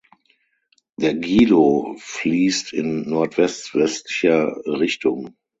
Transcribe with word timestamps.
Der 0.97 1.13
Gilo 1.13 1.93
fließt 1.99 2.73
in 2.73 3.07
nordwest–westlicher 3.07 4.57
Richtung. 4.65 5.35